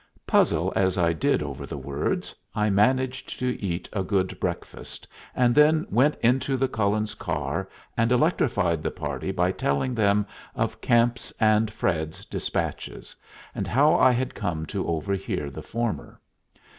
Puzzle 0.25 0.73
as 0.75 0.97
I 0.97 1.13
did 1.13 1.43
over 1.43 1.67
the 1.67 1.77
words, 1.77 2.33
I 2.55 2.71
managed 2.71 3.37
to 3.37 3.55
eat 3.61 3.87
a 3.93 4.01
good 4.01 4.39
breakfast, 4.39 5.07
and 5.35 5.53
then 5.53 5.85
went 5.91 6.15
into 6.21 6.57
the 6.57 6.67
Cullens' 6.67 7.13
car 7.13 7.69
and 7.95 8.11
electrified 8.11 8.81
the 8.81 8.89
party 8.89 9.29
by 9.31 9.51
telling 9.51 9.93
them 9.93 10.25
of 10.55 10.81
Camp's 10.81 11.31
and 11.39 11.71
Fred's 11.71 12.25
despatches, 12.25 13.15
and 13.53 13.67
how 13.67 13.93
I 13.95 14.11
had 14.11 14.33
come 14.33 14.65
to 14.65 14.87
overhear 14.87 15.51
the 15.51 15.61
former. 15.61 16.19